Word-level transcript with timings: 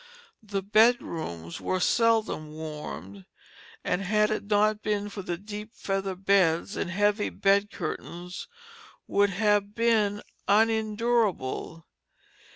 The 0.41 0.63
bedrooms 0.63 1.61
were 1.61 1.79
seldom 1.79 2.51
warmed, 2.53 3.27
and 3.83 4.01
had 4.01 4.31
it 4.31 4.45
not 4.45 4.81
been 4.81 5.09
for 5.09 5.21
the 5.21 5.37
deep 5.37 5.75
feather 5.75 6.15
beds 6.15 6.75
and 6.75 6.89
heavy 6.89 7.29
bed 7.29 7.69
curtains, 7.69 8.47
would 9.05 9.29
have 9.29 9.75
been 9.75 10.23
unendurable. 10.47 11.85